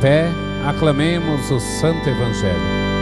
pé, 0.00 0.30
aclamemos 0.66 1.50
o 1.50 1.60
Santo 1.60 2.08
Evangelho. 2.08 2.95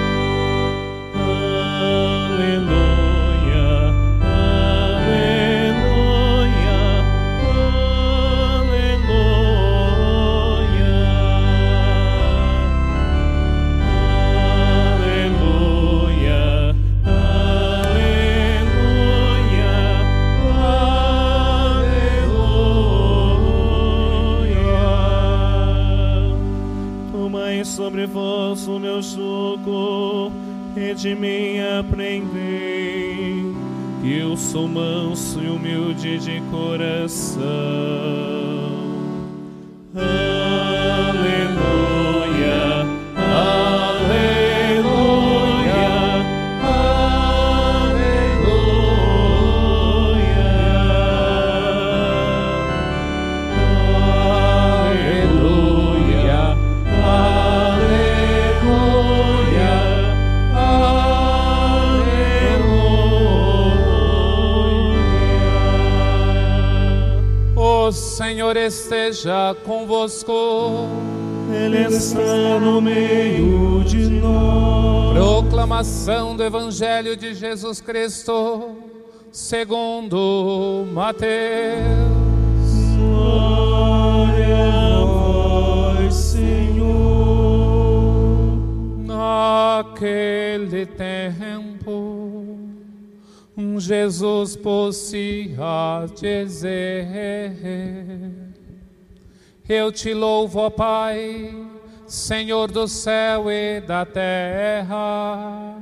Sou 34.55 34.69
manso 34.69 35.43
e 35.43 35.49
humilde 35.49 36.17
de 36.17 36.41
coração. 36.43 38.24
Senhor 68.55 68.67
esteja 68.67 69.57
convosco. 69.65 70.89
Ele 71.53 71.89
está 71.89 72.61
no 72.61 72.81
meio 72.81 73.83
de 73.85 74.09
nós. 74.21 75.13
Proclamação 75.13 76.37
do 76.37 76.45
Evangelho 76.45 77.17
de 77.17 77.35
Jesus 77.35 77.81
Cristo, 77.81 78.77
segundo 79.33 80.87
Mateus. 80.93 81.83
Glória 82.97 84.57
a 84.57 85.05
vós, 85.05 86.15
Senhor. 86.15 86.85
Naquele 89.05 90.87
tempo, 90.87 92.57
Jesus 93.79 94.57
pôs-se 94.57 95.55
a 95.59 96.07
dizer: 96.15 97.53
Eu 99.67 99.91
te 99.91 100.13
louvo, 100.13 100.61
ó 100.61 100.69
Pai, 100.69 101.51
Senhor 102.07 102.71
do 102.71 102.87
céu 102.87 103.51
e 103.51 103.81
da 103.81 104.05
terra, 104.05 105.79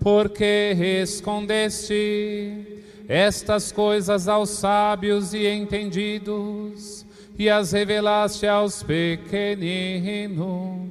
porque 0.00 0.76
escondeste 1.02 2.84
estas 3.08 3.72
coisas 3.72 4.28
aos 4.28 4.50
sábios 4.50 5.32
e 5.32 5.46
entendidos 5.46 7.06
e 7.38 7.48
as 7.48 7.72
revelaste 7.72 8.46
aos 8.46 8.82
pequeninos. 8.82 10.90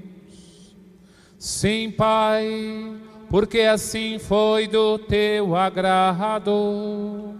Sim, 1.37 1.91
Pai, 1.91 2.95
porque 3.29 3.59
assim 3.59 4.17
foi 4.17 4.67
do 4.67 4.97
teu 4.97 5.55
agrado. 5.55 7.35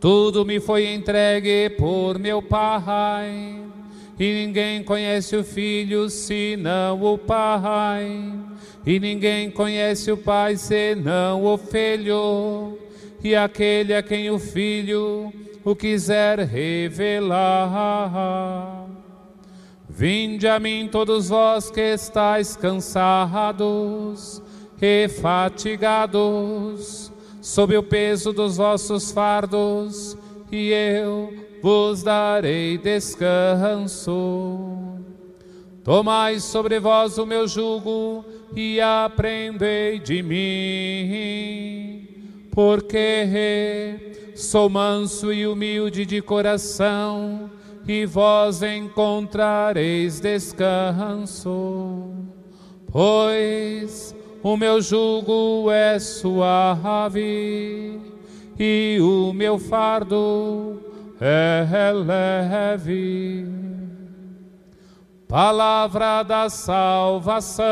Tudo 0.00 0.42
me 0.42 0.58
foi 0.58 0.94
entregue 0.94 1.68
por 1.78 2.18
meu 2.18 2.40
Pai, 2.40 3.71
e 4.18 4.32
ninguém 4.32 4.82
conhece 4.82 5.36
o 5.36 5.44
Filho 5.44 6.10
senão 6.10 7.02
o 7.02 7.16
Pai, 7.16 8.32
e 8.84 9.00
ninguém 9.00 9.50
conhece 9.50 10.12
o 10.12 10.16
Pai 10.16 10.56
senão 10.56 11.44
o 11.44 11.56
Filho, 11.56 12.78
e 13.22 13.34
aquele 13.34 13.94
a 13.94 14.02
quem 14.02 14.30
o 14.30 14.38
Filho 14.38 15.32
o 15.64 15.74
quiser 15.74 16.40
revelar. 16.40 17.70
Vinde 19.88 20.46
a 20.48 20.58
mim 20.58 20.88
todos 20.90 21.28
vós 21.28 21.70
que 21.70 21.80
estáis 21.80 22.56
cansados 22.56 24.42
e 24.80 25.08
fatigados, 25.08 27.12
sob 27.40 27.76
o 27.76 27.82
peso 27.82 28.32
dos 28.32 28.56
vossos 28.56 29.12
fardos, 29.12 30.16
e 30.50 30.70
eu 30.70 31.51
vos 31.62 32.02
darei 32.02 32.76
descanso. 32.76 34.58
Tomai 35.84 36.40
sobre 36.40 36.80
vós 36.80 37.18
o 37.18 37.24
meu 37.24 37.46
jugo 37.46 38.24
e 38.54 38.80
aprendei 38.80 40.00
de 40.00 40.22
mim, 40.22 42.08
porque 42.50 44.14
sou 44.34 44.68
manso 44.68 45.32
e 45.32 45.46
humilde 45.46 46.04
de 46.04 46.20
coração, 46.20 47.48
e 47.86 48.04
vós 48.06 48.62
encontrareis 48.62 50.20
descanso. 50.20 52.10
Pois 52.90 54.14
o 54.42 54.56
meu 54.56 54.80
jugo 54.80 55.70
é 55.70 55.98
suave 55.98 58.00
e 58.58 58.98
o 59.00 59.32
meu 59.32 59.58
fardo 59.58 60.81
é 61.24 61.92
leve. 61.92 63.46
Palavra 65.28 66.22
da 66.24 66.50
salvação. 66.50 67.62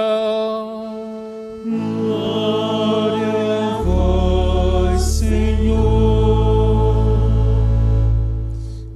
Glória 1.65 3.27
a 3.75 3.83
vós, 3.83 5.03
Senhor. 5.03 5.81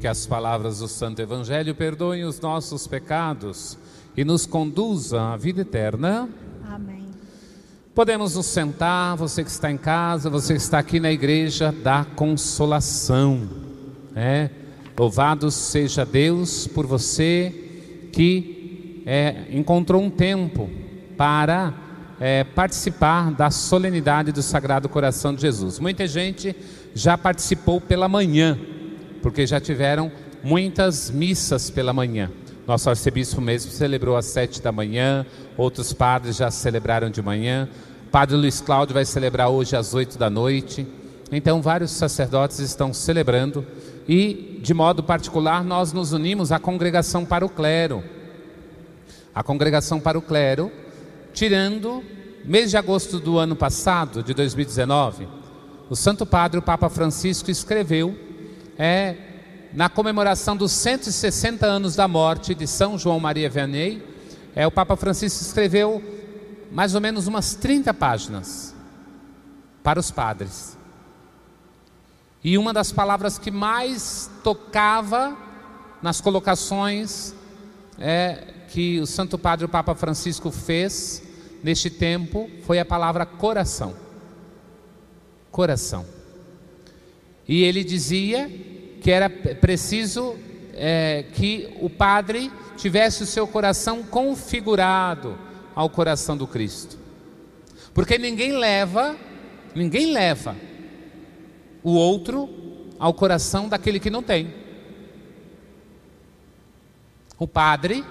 Que 0.00 0.06
as 0.06 0.24
palavras 0.24 0.78
do 0.78 0.86
Santo 0.86 1.20
Evangelho 1.20 1.74
perdoem 1.74 2.24
os 2.24 2.40
nossos 2.40 2.86
pecados 2.86 3.76
e 4.16 4.24
nos 4.24 4.46
conduzam 4.46 5.32
à 5.32 5.36
vida 5.36 5.62
eterna. 5.62 6.28
Amém. 6.66 7.08
Podemos 7.92 8.36
nos 8.36 8.46
sentar, 8.46 9.16
você 9.16 9.42
que 9.42 9.50
está 9.50 9.70
em 9.70 9.76
casa, 9.76 10.30
você 10.30 10.54
que 10.54 10.60
está 10.60 10.78
aqui 10.78 11.00
na 11.00 11.10
igreja 11.10 11.72
da 11.72 12.04
consolação. 12.04 13.63
Né? 14.14 14.50
Louvado 14.96 15.50
seja 15.50 16.04
Deus 16.04 16.68
por 16.68 16.86
você 16.86 17.52
que 18.12 19.02
é, 19.04 19.46
encontrou 19.50 20.02
um 20.02 20.08
tempo 20.08 20.70
para 21.16 21.74
é, 22.20 22.44
participar 22.44 23.32
da 23.32 23.50
solenidade 23.50 24.30
do 24.30 24.40
Sagrado 24.40 24.88
Coração 24.88 25.34
de 25.34 25.42
Jesus. 25.42 25.78
Muita 25.78 26.06
gente 26.06 26.54
já 26.94 27.18
participou 27.18 27.80
pela 27.80 28.08
manhã, 28.08 28.58
porque 29.20 29.46
já 29.46 29.60
tiveram 29.60 30.12
muitas 30.42 31.10
missas 31.10 31.70
pela 31.70 31.92
manhã. 31.92 32.30
Nosso 32.66 32.88
arcebispo 32.88 33.40
mesmo 33.40 33.70
celebrou 33.70 34.16
às 34.16 34.26
sete 34.26 34.62
da 34.62 34.72
manhã, 34.72 35.26
outros 35.56 35.92
padres 35.92 36.36
já 36.36 36.50
celebraram 36.50 37.10
de 37.10 37.20
manhã. 37.20 37.68
Padre 38.10 38.36
Luiz 38.36 38.60
Cláudio 38.60 38.94
vai 38.94 39.04
celebrar 39.04 39.48
hoje 39.48 39.76
às 39.76 39.92
oito 39.92 40.16
da 40.16 40.30
noite. 40.30 40.86
Então, 41.32 41.60
vários 41.60 41.90
sacerdotes 41.90 42.60
estão 42.60 42.94
celebrando 42.94 43.66
e, 44.08 44.60
de 44.62 44.74
modo 44.74 45.02
particular, 45.02 45.64
nós 45.64 45.92
nos 45.92 46.12
unimos 46.12 46.52
à 46.52 46.58
congregação 46.58 47.24
para 47.24 47.44
o 47.44 47.48
clero. 47.48 48.02
A 49.34 49.42
congregação 49.42 49.98
para 49.98 50.18
o 50.18 50.22
clero, 50.22 50.70
tirando 51.32 52.02
mês 52.44 52.70
de 52.70 52.76
agosto 52.76 53.18
do 53.18 53.38
ano 53.38 53.56
passado, 53.56 54.22
de 54.22 54.34
2019, 54.34 55.26
o 55.88 55.96
Santo 55.96 56.24
Padre, 56.24 56.58
o 56.58 56.62
Papa 56.62 56.88
Francisco, 56.88 57.50
escreveu 57.50 58.16
é, 58.78 59.16
na 59.72 59.88
comemoração 59.88 60.56
dos 60.56 60.72
160 60.72 61.66
anos 61.66 61.96
da 61.96 62.06
morte 62.06 62.54
de 62.54 62.66
São 62.66 62.98
João 62.98 63.18
Maria 63.18 63.50
Vianney, 63.50 64.02
é, 64.54 64.66
o 64.66 64.70
Papa 64.70 64.96
Francisco 64.96 65.42
escreveu 65.42 66.02
mais 66.70 66.94
ou 66.94 67.00
menos 67.00 67.26
umas 67.26 67.54
30 67.54 67.92
páginas 67.94 68.74
para 69.82 69.98
os 69.98 70.10
padres. 70.10 70.76
E 72.44 72.58
uma 72.58 72.74
das 72.74 72.92
palavras 72.92 73.38
que 73.38 73.50
mais 73.50 74.30
tocava 74.42 75.34
nas 76.02 76.20
colocações 76.20 77.34
é, 77.98 78.52
que 78.68 79.00
o 79.00 79.06
Santo 79.06 79.38
Padre, 79.38 79.64
o 79.64 79.68
Papa 79.68 79.94
Francisco, 79.94 80.50
fez 80.50 81.22
neste 81.62 81.88
tempo 81.88 82.50
foi 82.66 82.78
a 82.78 82.84
palavra 82.84 83.24
coração. 83.24 83.94
Coração. 85.50 86.04
E 87.48 87.62
ele 87.62 87.82
dizia 87.82 88.50
que 89.00 89.10
era 89.10 89.30
preciso 89.30 90.36
é, 90.74 91.24
que 91.32 91.74
o 91.80 91.88
padre 91.88 92.52
tivesse 92.76 93.22
o 93.22 93.26
seu 93.26 93.46
coração 93.46 94.02
configurado 94.02 95.38
ao 95.74 95.88
coração 95.88 96.36
do 96.36 96.46
Cristo. 96.46 96.98
Porque 97.94 98.18
ninguém 98.18 98.52
leva, 98.52 99.16
ninguém 99.74 100.12
leva 100.12 100.54
o 101.84 101.92
outro 101.92 102.48
ao 102.98 103.12
coração 103.12 103.68
daquele 103.68 104.00
que 104.00 104.10
não 104.10 104.22
tem. 104.22 104.52
O 107.38 107.46
padre, 107.46 108.02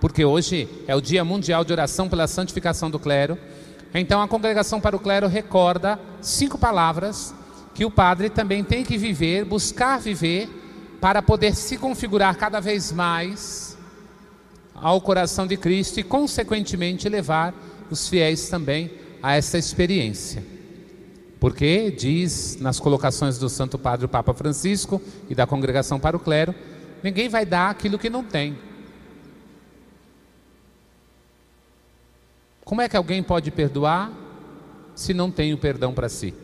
porque 0.00 0.24
hoje 0.24 0.68
é 0.86 0.94
o 0.94 1.00
Dia 1.00 1.24
Mundial 1.24 1.64
de 1.64 1.72
Oração 1.72 2.08
pela 2.08 2.28
Santificação 2.28 2.88
do 2.88 2.98
Clero, 2.98 3.36
então 3.92 4.22
a 4.22 4.28
congregação 4.28 4.80
para 4.80 4.94
o 4.94 5.00
clero 5.00 5.26
recorda 5.26 5.98
cinco 6.20 6.58
palavras 6.58 7.34
que 7.74 7.84
o 7.84 7.90
padre 7.90 8.28
também 8.28 8.62
tem 8.62 8.84
que 8.84 8.98
viver, 8.98 9.44
buscar 9.44 9.98
viver, 9.98 10.48
para 11.00 11.22
poder 11.22 11.54
se 11.54 11.76
configurar 11.78 12.36
cada 12.36 12.60
vez 12.60 12.92
mais 12.92 13.78
ao 14.74 15.00
coração 15.00 15.46
de 15.46 15.56
Cristo 15.56 15.98
e, 15.98 16.02
consequentemente, 16.02 17.08
levar 17.08 17.54
os 17.90 18.08
fiéis 18.08 18.48
também 18.48 18.90
a 19.22 19.34
essa 19.36 19.56
experiência. 19.58 20.57
Porque 21.40 21.90
diz 21.90 22.56
nas 22.60 22.80
colocações 22.80 23.38
do 23.38 23.48
Santo 23.48 23.78
Padre 23.78 24.06
o 24.06 24.08
Papa 24.08 24.34
Francisco 24.34 25.00
e 25.28 25.34
da 25.34 25.46
congregação 25.46 26.00
para 26.00 26.16
o 26.16 26.20
clero, 26.20 26.54
ninguém 27.02 27.28
vai 27.28 27.46
dar 27.46 27.70
aquilo 27.70 27.98
que 27.98 28.10
não 28.10 28.24
tem. 28.24 28.58
Como 32.64 32.82
é 32.82 32.88
que 32.88 32.96
alguém 32.96 33.22
pode 33.22 33.50
perdoar 33.50 34.12
se 34.94 35.14
não 35.14 35.30
tem 35.30 35.54
o 35.54 35.58
perdão 35.58 35.94
para 35.94 36.08
si? 36.08 36.34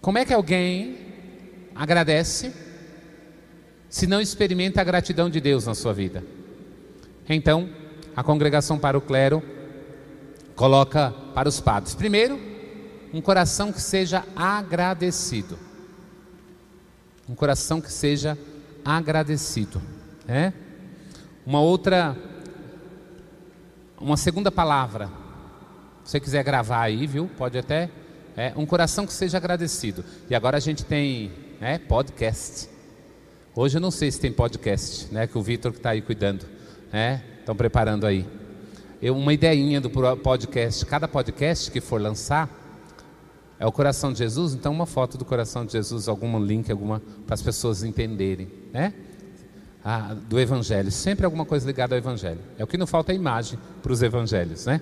Como 0.00 0.18
é 0.18 0.24
que 0.24 0.34
alguém 0.34 0.98
agradece 1.74 2.52
se 3.88 4.06
não 4.06 4.20
experimenta 4.20 4.80
a 4.80 4.84
gratidão 4.84 5.30
de 5.30 5.40
Deus 5.40 5.66
na 5.66 5.74
sua 5.74 5.92
vida? 5.92 6.24
Então, 7.28 7.68
a 8.16 8.22
congregação 8.24 8.78
para 8.78 8.98
o 8.98 9.00
clero 9.00 9.42
coloca 10.56 11.14
para 11.34 11.48
os 11.48 11.60
padres. 11.60 11.94
Primeiro, 11.94 12.51
um 13.12 13.20
coração 13.20 13.72
que 13.72 13.80
seja 13.80 14.24
agradecido. 14.34 15.58
Um 17.28 17.34
coração 17.34 17.80
que 17.80 17.92
seja 17.92 18.38
agradecido. 18.84 19.80
É? 20.26 20.52
Uma 21.44 21.60
outra, 21.60 22.16
uma 24.00 24.16
segunda 24.16 24.50
palavra. 24.50 25.08
Se 26.04 26.12
você 26.12 26.20
quiser 26.20 26.42
gravar 26.42 26.80
aí, 26.80 27.06
viu? 27.06 27.30
Pode 27.36 27.58
até 27.58 27.90
é, 28.36 28.52
um 28.56 28.64
coração 28.64 29.06
que 29.06 29.12
seja 29.12 29.36
agradecido. 29.36 30.04
E 30.28 30.34
agora 30.34 30.56
a 30.56 30.60
gente 30.60 30.84
tem 30.84 31.30
né, 31.60 31.78
podcast. 31.78 32.68
Hoje 33.54 33.76
eu 33.76 33.80
não 33.80 33.90
sei 33.90 34.10
se 34.10 34.18
tem 34.18 34.32
podcast, 34.32 35.12
né, 35.12 35.26
que 35.26 35.36
o 35.36 35.42
Vitor 35.42 35.72
que 35.72 35.78
está 35.78 35.90
aí 35.90 36.00
cuidando, 36.00 36.46
né, 36.90 37.22
estão 37.38 37.54
preparando 37.54 38.06
aí. 38.06 38.26
Eu, 39.00 39.14
uma 39.14 39.34
ideinha 39.34 39.80
do 39.80 39.90
podcast, 39.90 40.86
cada 40.86 41.06
podcast 41.06 41.70
que 41.70 41.80
for 41.80 42.00
lançar, 42.00 42.48
é 43.62 43.66
o 43.66 43.70
coração 43.70 44.12
de 44.12 44.18
Jesus, 44.18 44.54
então 44.54 44.72
uma 44.72 44.86
foto 44.86 45.16
do 45.16 45.24
coração 45.24 45.64
de 45.64 45.70
Jesus, 45.70 46.08
algum 46.08 46.36
link, 46.44 46.68
alguma 46.68 47.00
para 47.24 47.34
as 47.34 47.40
pessoas 47.40 47.84
entenderem, 47.84 48.50
né? 48.72 48.92
Ah, 49.84 50.16
do 50.28 50.40
Evangelho, 50.40 50.90
sempre 50.90 51.24
alguma 51.24 51.44
coisa 51.44 51.64
ligada 51.64 51.94
ao 51.94 51.98
Evangelho. 51.98 52.40
É 52.58 52.64
o 52.64 52.66
que 52.66 52.76
não 52.76 52.88
falta 52.88 53.12
é 53.12 53.14
imagem 53.14 53.56
para 53.80 53.92
os 53.92 54.02
Evangelhos, 54.02 54.66
né? 54.66 54.80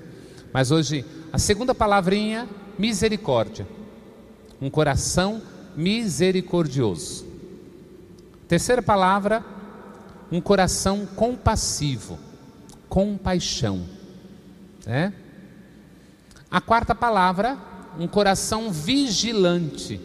Mas 0.51 0.71
hoje 0.71 1.05
a 1.31 1.37
segunda 1.37 1.75
palavrinha 1.75 2.49
misericórdia. 2.79 3.69
Um 4.59 4.71
coração 4.71 5.43
misericordioso. 5.77 7.27
Terceira 8.49 8.81
palavra, 8.81 9.45
um 10.33 10.41
coração 10.41 11.05
compassivo, 11.05 12.19
compaixão. 12.89 13.85
É? 14.87 15.13
A 16.51 16.63
quarta 16.63 16.95
palavra, 16.95 17.69
um 17.99 18.07
coração 18.07 18.71
vigilante. 18.71 20.01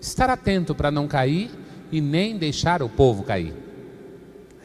Estar 0.00 0.30
atento 0.30 0.74
para 0.74 0.90
não 0.90 1.06
cair 1.06 1.50
e 1.90 2.00
nem 2.00 2.36
deixar 2.36 2.82
o 2.82 2.88
povo 2.88 3.22
cair. 3.22 3.54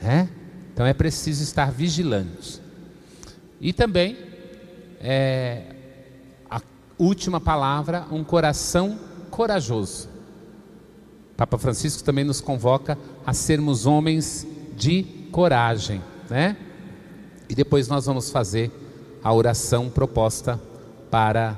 É? 0.02 0.28
Então 0.74 0.86
é 0.86 0.94
preciso 0.94 1.44
estar 1.44 1.72
vigilante. 1.72 2.62
E 3.60 3.74
também 3.74 4.18
é, 5.00 5.78
última 6.98 7.40
palavra, 7.40 8.06
um 8.12 8.24
coração 8.24 9.00
corajoso. 9.30 10.10
Papa 11.36 11.58
Francisco 11.58 12.04
também 12.04 12.24
nos 12.24 12.42
convoca 12.42 12.98
a 13.26 13.34
sermos 13.34 13.86
homens 13.86 14.48
de 14.76 15.04
coragem, 15.32 16.02
né? 16.30 16.58
E 17.48 17.54
depois 17.54 17.88
nós 17.88 18.06
vamos 18.06 18.32
fazer 18.32 18.72
a 19.24 19.32
oração 19.32 19.90
proposta 19.90 20.60
para 21.12 21.56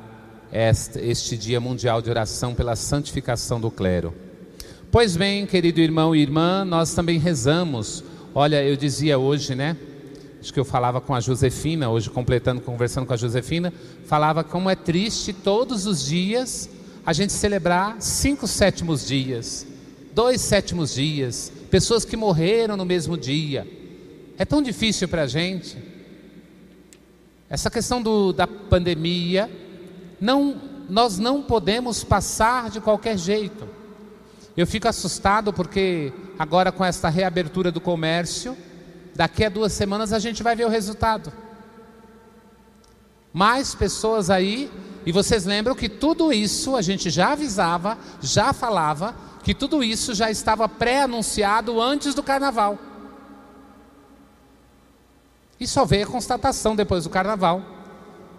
este, 0.51 1.37
Dia 1.37 1.59
Mundial 1.59 2.01
de 2.01 2.09
Oração 2.09 2.53
pela 2.53 2.75
Santificação 2.75 3.59
do 3.59 3.69
Clero. 3.69 4.13
Pois 4.91 5.15
bem, 5.15 5.45
querido 5.45 5.79
irmão 5.79 6.15
e 6.15 6.21
irmã, 6.21 6.65
nós 6.65 6.93
também 6.93 7.19
rezamos. 7.19 8.03
Olha, 8.33 8.63
eu 8.63 8.75
dizia 8.75 9.19
hoje, 9.19 9.55
né? 9.55 9.77
acho 10.39 10.53
que 10.53 10.59
eu 10.59 10.65
falava 10.65 11.01
com 11.01 11.13
a 11.13 11.19
Josefina, 11.19 11.89
hoje 11.89 12.09
completando, 12.09 12.61
conversando 12.61 13.05
com 13.05 13.13
a 13.13 13.17
Josefina, 13.17 13.73
falava 14.05 14.43
como 14.43 14.69
é 14.69 14.75
triste 14.75 15.33
todos 15.33 15.85
os 15.85 16.05
dias 16.05 16.69
a 17.05 17.13
gente 17.13 17.33
celebrar 17.33 17.97
cinco 17.99 18.47
sétimos 18.47 19.05
dias, 19.05 19.65
dois 20.13 20.41
sétimos 20.41 20.93
dias, 20.93 21.51
pessoas 21.69 22.05
que 22.05 22.15
morreram 22.15 22.77
no 22.77 22.85
mesmo 22.85 23.17
dia. 23.17 23.67
É 24.37 24.45
tão 24.45 24.61
difícil 24.61 25.07
para 25.07 25.23
a 25.23 25.27
gente. 25.27 25.77
Essa 27.49 27.69
questão 27.69 28.01
do, 28.01 28.31
da 28.31 28.47
pandemia, 28.47 29.49
não, 30.19 30.61
nós 30.89 31.17
não 31.17 31.41
podemos 31.41 32.03
passar 32.03 32.69
de 32.69 32.81
qualquer 32.81 33.17
jeito. 33.17 33.67
Eu 34.57 34.67
fico 34.67 34.87
assustado 34.87 35.53
porque 35.53 36.11
agora 36.37 36.71
com 36.71 36.83
esta 36.83 37.09
reabertura 37.09 37.71
do 37.71 37.79
comércio, 37.79 38.57
Daqui 39.19 39.43
a 39.43 39.49
duas 39.49 39.73
semanas 39.73 40.13
a 40.13 40.17
gente 40.17 40.41
vai 40.41 40.55
ver 40.55 40.65
o 40.65 40.69
resultado. 40.69 41.29
Mais 43.33 43.75
pessoas 43.75 44.29
aí, 44.29 44.71
e 45.05 45.11
vocês 45.11 45.43
lembram 45.43 45.75
que 45.75 45.89
tudo 45.89 46.31
isso 46.31 46.73
a 46.73 46.81
gente 46.81 47.09
já 47.09 47.33
avisava, 47.33 47.97
já 48.21 48.53
falava, 48.53 49.13
que 49.43 49.53
tudo 49.53 49.83
isso 49.83 50.13
já 50.13 50.31
estava 50.31 50.69
pré-anunciado 50.69 51.81
antes 51.81 52.15
do 52.15 52.23
carnaval. 52.23 52.79
E 55.59 55.67
só 55.67 55.83
veio 55.83 56.05
a 56.05 56.09
constatação 56.09 56.73
depois 56.73 57.03
do 57.03 57.09
carnaval. 57.09 57.61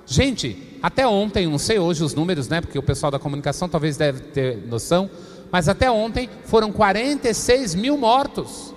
Gente, 0.06 0.69
até 0.82 1.06
ontem, 1.06 1.46
não 1.46 1.58
sei 1.58 1.78
hoje 1.78 2.02
os 2.02 2.14
números, 2.14 2.48
né? 2.48 2.60
Porque 2.60 2.78
o 2.78 2.82
pessoal 2.82 3.12
da 3.12 3.18
comunicação 3.18 3.68
talvez 3.68 3.96
deve 3.96 4.20
ter 4.20 4.56
noção, 4.66 5.10
mas 5.52 5.68
até 5.68 5.90
ontem 5.90 6.28
foram 6.44 6.72
46 6.72 7.74
mil 7.74 7.98
mortos. 7.98 8.74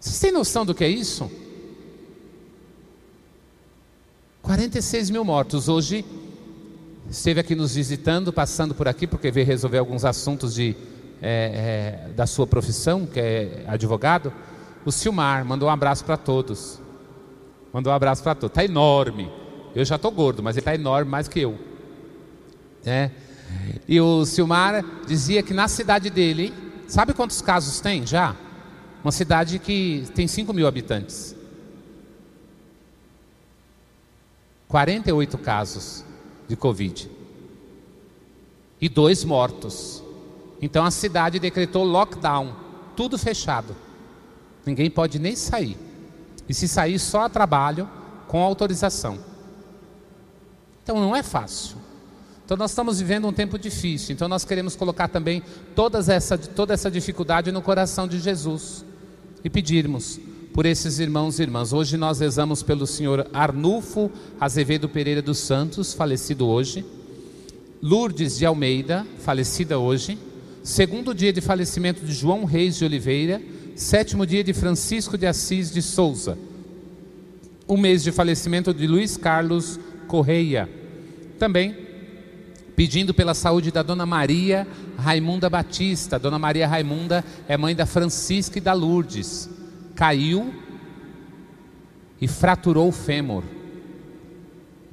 Vocês 0.00 0.18
têm 0.18 0.32
noção 0.32 0.66
do 0.66 0.74
que 0.74 0.82
é 0.82 0.88
isso? 0.88 1.30
46 4.42 5.10
mil 5.10 5.24
mortos. 5.24 5.68
Hoje 5.68 6.04
esteve 7.08 7.38
aqui 7.38 7.54
nos 7.54 7.76
visitando, 7.76 8.32
passando 8.32 8.74
por 8.74 8.88
aqui, 8.88 9.06
porque 9.06 9.30
veio 9.30 9.46
resolver 9.46 9.78
alguns 9.78 10.04
assuntos 10.04 10.54
de, 10.54 10.74
é, 11.22 12.08
é, 12.08 12.12
da 12.14 12.26
sua 12.26 12.46
profissão, 12.46 13.06
que 13.06 13.20
é 13.20 13.64
advogado. 13.68 14.32
O 14.84 14.90
Silmar 14.90 15.44
mandou 15.44 15.68
um 15.68 15.72
abraço 15.72 16.04
para 16.04 16.16
todos. 16.16 16.81
Mandou 17.72 17.92
um 17.92 17.96
abraço 17.96 18.22
para 18.22 18.34
todos. 18.34 18.50
Está 18.50 18.64
enorme. 18.64 19.30
Eu 19.74 19.84
já 19.84 19.96
estou 19.96 20.10
gordo, 20.10 20.42
mas 20.42 20.56
ele 20.56 20.60
está 20.60 20.74
enorme 20.74 21.10
mais 21.10 21.26
que 21.26 21.40
eu. 21.40 21.58
É. 22.84 23.10
E 23.88 24.00
o 24.00 24.24
Silmar 24.24 24.84
dizia 25.06 25.42
que 25.42 25.54
na 25.54 25.68
cidade 25.68 26.10
dele, 26.10 26.52
sabe 26.86 27.14
quantos 27.14 27.40
casos 27.40 27.80
tem 27.80 28.06
já? 28.06 28.36
Uma 29.02 29.12
cidade 29.12 29.58
que 29.58 30.04
tem 30.14 30.28
5 30.28 30.52
mil 30.52 30.66
habitantes. 30.66 31.34
48 34.68 35.38
casos 35.38 36.04
de 36.48 36.56
Covid. 36.56 37.10
E 38.80 38.88
dois 38.88 39.24
mortos. 39.24 40.02
Então 40.60 40.84
a 40.84 40.90
cidade 40.90 41.38
decretou 41.38 41.84
lockdown, 41.84 42.54
tudo 42.96 43.18
fechado. 43.18 43.76
Ninguém 44.64 44.90
pode 44.90 45.18
nem 45.18 45.34
sair. 45.34 45.76
E 46.52 46.54
se 46.54 46.68
sair, 46.68 46.98
só 46.98 47.22
a 47.22 47.28
trabalho 47.30 47.88
com 48.28 48.42
autorização. 48.42 49.18
Então 50.82 51.00
não 51.00 51.16
é 51.16 51.22
fácil. 51.22 51.78
Então 52.44 52.58
nós 52.58 52.72
estamos 52.72 53.00
vivendo 53.00 53.26
um 53.26 53.32
tempo 53.32 53.58
difícil. 53.58 54.12
Então 54.12 54.28
nós 54.28 54.44
queremos 54.44 54.76
colocar 54.76 55.08
também 55.08 55.42
todas 55.74 56.10
essa, 56.10 56.36
toda 56.36 56.74
essa 56.74 56.90
dificuldade 56.90 57.50
no 57.50 57.62
coração 57.62 58.06
de 58.06 58.20
Jesus 58.20 58.84
e 59.42 59.48
pedirmos 59.48 60.20
por 60.52 60.66
esses 60.66 60.98
irmãos 60.98 61.38
e 61.38 61.42
irmãs. 61.42 61.72
Hoje 61.72 61.96
nós 61.96 62.20
rezamos 62.20 62.62
pelo 62.62 62.86
senhor 62.86 63.26
Arnulfo 63.32 64.10
Azevedo 64.38 64.90
Pereira 64.90 65.22
dos 65.22 65.38
Santos, 65.38 65.94
falecido 65.94 66.46
hoje, 66.46 66.84
Lourdes 67.80 68.36
de 68.36 68.44
Almeida, 68.44 69.06
falecida 69.20 69.78
hoje, 69.78 70.18
segundo 70.62 71.14
dia 71.14 71.32
de 71.32 71.40
falecimento 71.40 72.04
de 72.04 72.12
João 72.12 72.44
Reis 72.44 72.76
de 72.76 72.84
Oliveira, 72.84 73.40
sétimo 73.74 74.26
dia 74.26 74.44
de 74.44 74.52
Francisco 74.52 75.16
de 75.16 75.26
Assis 75.26 75.70
de 75.70 75.82
Souza, 75.82 76.38
o 77.66 77.76
mês 77.76 78.02
de 78.02 78.12
falecimento 78.12 78.72
de 78.72 78.86
Luiz 78.86 79.16
Carlos 79.16 79.78
Correia. 80.06 80.68
Também 81.38 81.76
pedindo 82.76 83.12
pela 83.14 83.34
saúde 83.34 83.70
da 83.70 83.82
Dona 83.82 84.06
Maria 84.06 84.66
Raimunda 84.96 85.48
Batista. 85.48 86.18
Dona 86.18 86.38
Maria 86.38 86.66
Raimunda 86.66 87.24
é 87.46 87.56
mãe 87.56 87.74
da 87.74 87.86
Francisca 87.86 88.58
e 88.58 88.60
da 88.60 88.72
Lourdes. 88.72 89.48
Caiu 89.94 90.52
e 92.20 92.26
fraturou 92.26 92.88
o 92.88 92.92
fêmur. 92.92 93.44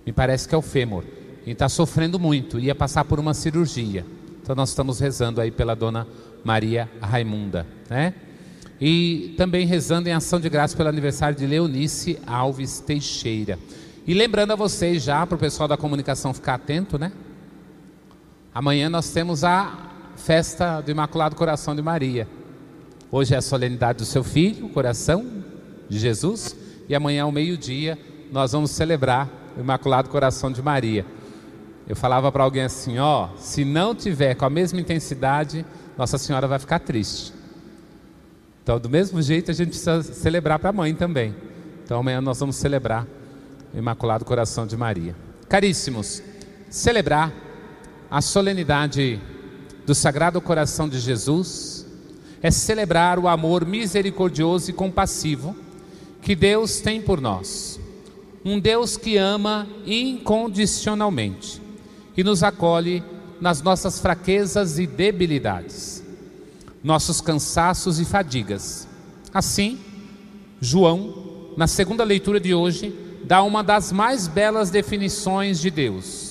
Me 0.06 0.12
parece 0.12 0.48
que 0.48 0.56
é 0.56 0.58
o 0.58 0.62
fêmur. 0.62 1.04
E 1.46 1.52
está 1.52 1.70
sofrendo 1.70 2.20
muito, 2.20 2.60
ia 2.60 2.76
passar 2.76 3.06
por 3.06 3.20
uma 3.20 3.34
cirurgia. 3.34 4.06
Então 4.42 4.56
nós 4.56 4.70
estamos 4.70 5.00
rezando 5.00 5.40
aí 5.42 5.52
pela 5.52 5.76
Dona 5.76 6.08
Maria 6.44 6.90
Raimunda, 7.02 7.66
né? 7.90 8.14
E 8.82 9.34
também 9.38 9.66
rezando 9.66 10.08
em 10.08 10.14
ação 10.14 10.40
de 10.40 10.48
graça 10.50 10.76
pelo 10.76 10.90
aniversário 10.90 11.38
de 11.38 11.46
Leonice 11.46 12.20
Alves 12.26 12.80
Teixeira. 12.80 13.60
E 14.08 14.14
lembrando 14.14 14.52
a 14.52 14.56
vocês 14.56 15.04
já, 15.04 15.26
para 15.28 15.36
o 15.36 15.40
pessoal 15.40 15.68
da 15.68 15.78
comunicação 15.78 16.34
ficar 16.34 16.56
atento, 16.56 16.98
né? 16.98 17.12
Amanhã 18.54 18.90
nós 18.90 19.12
temos 19.12 19.44
a 19.44 19.92
festa 20.16 20.82
do 20.82 20.92
Imaculado 20.92 21.36
Coração 21.36 21.76
de 21.76 21.82
Maria. 21.82 22.28
Hoje 23.12 23.34
é 23.34 23.38
a 23.38 23.42
solenidade 23.42 24.00
do 24.00 24.06
seu 24.06 24.24
filho, 24.24 24.68
o 24.68 24.70
coração 24.70 25.26
de 25.90 25.98
Jesus, 25.98 26.56
e 26.88 26.96
amanhã 26.96 27.24
ao 27.24 27.32
meio-dia 27.32 27.98
nós 28.32 28.52
vamos 28.52 28.72
celebrar 28.72 29.30
o 29.58 29.62
Imaculado 29.62 30.10
Coração 30.10 30.52
de 30.52 30.62
Maria. 30.62 31.06
Eu 31.88 31.96
falava 31.96 32.32
para 32.32 32.44
alguém 32.44 32.64
assim, 32.64 33.00
ó, 33.00 33.30
se 33.38 33.66
não 33.66 33.96
tiver 33.96 34.36
com 34.36 34.46
a 34.46 34.50
mesma 34.50 34.80
intensidade, 34.80 35.66
Nossa 35.98 36.18
Senhora 36.18 36.48
vai 36.48 36.60
ficar 36.60 36.80
triste. 36.80 37.34
Então, 38.70 38.80
do 38.80 38.88
mesmo 38.88 39.20
jeito, 39.20 39.50
a 39.50 39.54
gente 39.56 39.70
precisa 39.70 40.04
celebrar 40.04 40.60
para 40.60 40.70
a 40.70 40.72
mãe 40.72 40.94
também. 40.94 41.34
Então, 41.84 42.00
amanhã 42.00 42.22
nós 42.22 42.40
vamos 42.40 42.56
celebrar 42.56 43.08
o 43.74 43.80
Imaculado 43.80 44.24
Coração 44.24 44.68
de 44.68 44.78
Maria. 44.78 45.16
Caríssimos, 45.48 46.22
celebrar 46.70 47.34
a 48.12 48.22
solenidade 48.22 49.20
do 49.88 49.96
Sagrado 49.96 50.40
Coração 50.40 50.88
de 50.88 51.00
Jesus 51.00 51.84
é 52.44 52.52
celebrar 52.52 53.18
o 53.18 53.28
amor 53.28 53.66
misericordioso 53.66 54.70
e 54.70 54.74
compassivo 54.74 55.56
que 56.22 56.36
Deus 56.36 56.80
tem 56.80 57.02
por 57.02 57.20
nós. 57.20 57.80
Um 58.46 58.60
Deus 58.60 58.96
que 58.96 59.18
ama 59.18 59.68
incondicionalmente 59.84 61.60
e 62.16 62.24
nos 62.24 62.44
acolhe 62.44 63.04
nas 63.42 63.64
nossas 63.64 64.00
fraquezas 64.00 64.78
e 64.78 64.86
debilidades, 64.86 65.99
nossos 66.84 67.22
cansaços 67.22 68.00
e 68.00 68.06
fadigas. 68.06 68.88
Assim, 69.34 69.80
João, 70.60 71.54
na 71.56 71.68
segunda 71.68 72.04
leitura 72.04 72.40
de 72.40 72.54
hoje, 72.54 72.94
dá 73.24 73.44
uma 73.44 73.64
das 73.64 73.92
mais 73.92 74.28
belas 74.28 74.70
definições 74.70 75.60
de 75.60 75.70
Deus 75.70 76.30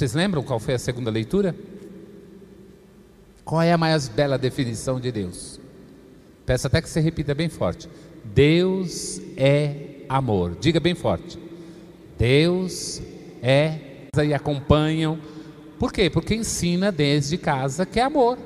vocês 0.00 0.14
lembram 0.14 0.42
qual 0.42 0.58
foi 0.60 0.74
a 0.74 0.78
segunda 0.78 1.10
leitura? 1.10 1.54
Qual 3.44 3.60
é 3.60 3.72
a 3.72 3.78
mais 3.78 4.08
bela 4.08 4.38
definição 4.38 5.00
de 5.00 5.10
Deus? 5.10 5.60
Peço 6.46 6.68
até 6.68 6.80
que 6.80 6.88
você 6.88 7.00
repita 7.00 7.34
bem 7.34 7.48
forte. 7.48 7.88
Deus 8.24 9.20
é 9.36 10.04
amor. 10.08 10.56
Diga 10.60 10.78
bem 10.78 10.94
forte. 10.94 11.38
Deus 12.16 13.02
é 13.42 13.78
e 14.24 14.32
acompanham. 14.32 15.18
Por 15.78 15.92
quê? 15.92 16.08
Porque 16.08 16.34
ensina 16.34 16.92
desde 16.92 17.36
casa 17.36 17.84
que 17.84 17.98
é 17.98 18.02
amor. 18.02 18.38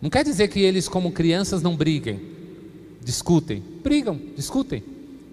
Não 0.00 0.08
quer 0.08 0.24
dizer 0.24 0.48
que 0.48 0.60
eles, 0.60 0.88
como 0.88 1.12
crianças, 1.12 1.62
não 1.62 1.76
briguem, 1.76 2.20
discutem. 3.02 3.62
Brigam, 3.82 4.20
discutem. 4.36 4.82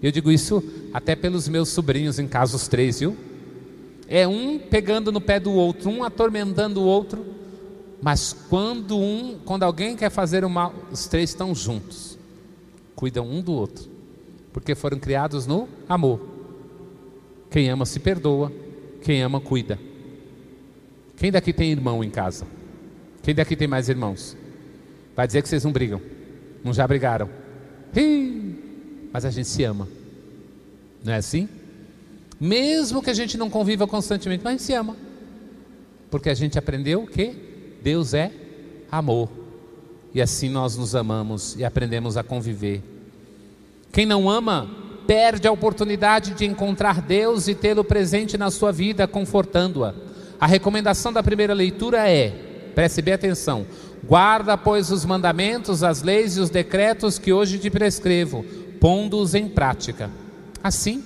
Eu 0.02 0.12
digo 0.12 0.30
isso 0.30 0.62
até 0.92 1.16
pelos 1.16 1.48
meus 1.48 1.70
sobrinhos 1.70 2.18
em 2.18 2.28
casa, 2.28 2.54
os 2.54 2.68
três, 2.68 3.00
viu? 3.00 3.16
É 4.06 4.26
um 4.26 4.58
pegando 4.58 5.10
no 5.10 5.20
pé 5.20 5.40
do 5.40 5.52
outro, 5.52 5.90
um 5.90 6.04
atormentando 6.04 6.80
o 6.80 6.84
outro. 6.84 7.26
Mas 8.00 8.32
quando 8.48 8.96
um, 8.96 9.38
quando 9.44 9.64
alguém 9.64 9.96
quer 9.96 10.10
fazer 10.10 10.44
o 10.44 10.50
mal, 10.50 10.72
os 10.90 11.06
três 11.06 11.30
estão 11.30 11.54
juntos. 11.54 12.16
Cuidam 12.94 13.28
um 13.28 13.42
do 13.42 13.52
outro. 13.52 13.88
Porque 14.52 14.74
foram 14.74 14.98
criados 14.98 15.46
no 15.46 15.68
amor. 15.88 16.20
Quem 17.50 17.68
ama 17.68 17.84
se 17.84 17.98
perdoa, 17.98 18.52
quem 19.02 19.22
ama 19.22 19.40
cuida. 19.40 19.78
Quem 21.16 21.32
daqui 21.32 21.52
tem 21.52 21.72
irmão 21.72 22.04
em 22.04 22.10
casa? 22.10 22.46
Quem 23.22 23.34
daqui 23.34 23.56
tem 23.56 23.66
mais 23.66 23.88
irmãos? 23.88 24.36
Vai 25.18 25.26
dizer 25.26 25.42
que 25.42 25.48
vocês 25.48 25.64
não 25.64 25.72
brigam. 25.72 26.00
Não 26.62 26.72
já 26.72 26.86
brigaram. 26.86 27.28
Mas 29.12 29.24
a 29.24 29.30
gente 29.30 29.48
se 29.48 29.64
ama. 29.64 29.88
Não 31.04 31.12
é 31.12 31.16
assim? 31.16 31.48
Mesmo 32.40 33.02
que 33.02 33.10
a 33.10 33.14
gente 33.14 33.36
não 33.36 33.50
conviva 33.50 33.84
constantemente, 33.84 34.44
mas 34.44 34.52
a 34.52 34.56
gente 34.56 34.62
se 34.62 34.74
ama. 34.74 34.96
Porque 36.08 36.30
a 36.30 36.34
gente 36.34 36.56
aprendeu 36.56 37.04
que 37.04 37.34
Deus 37.82 38.14
é 38.14 38.30
amor. 38.92 39.28
E 40.14 40.22
assim 40.22 40.48
nós 40.48 40.76
nos 40.76 40.94
amamos 40.94 41.56
e 41.56 41.64
aprendemos 41.64 42.16
a 42.16 42.22
conviver. 42.22 42.80
Quem 43.90 44.06
não 44.06 44.30
ama, 44.30 44.70
perde 45.04 45.48
a 45.48 45.50
oportunidade 45.50 46.32
de 46.34 46.44
encontrar 46.44 47.02
Deus 47.02 47.48
e 47.48 47.56
tê-lo 47.56 47.82
presente 47.82 48.38
na 48.38 48.52
sua 48.52 48.70
vida, 48.70 49.08
confortando-a. 49.08 49.96
A 50.38 50.46
recomendação 50.46 51.12
da 51.12 51.24
primeira 51.24 51.54
leitura 51.54 52.08
é: 52.08 52.30
preste 52.72 53.02
bem 53.02 53.14
atenção, 53.14 53.66
guarda, 54.08 54.56
pois, 54.56 54.90
os 54.90 55.04
mandamentos, 55.04 55.82
as 55.82 56.02
leis 56.02 56.36
e 56.36 56.40
os 56.40 56.48
decretos 56.48 57.18
que 57.18 57.32
hoje 57.32 57.58
te 57.58 57.68
prescrevo, 57.68 58.42
pondo-os 58.80 59.34
em 59.34 59.46
prática. 59.48 60.10
Assim, 60.64 61.04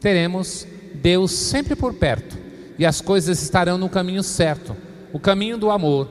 teremos 0.00 0.66
Deus 0.94 1.30
sempre 1.30 1.76
por 1.76 1.94
perto 1.94 2.36
e 2.78 2.84
as 2.84 3.00
coisas 3.00 3.40
estarão 3.40 3.78
no 3.78 3.88
caminho 3.88 4.22
certo, 4.22 4.76
o 5.12 5.20
caminho 5.20 5.56
do 5.56 5.70
amor, 5.70 6.08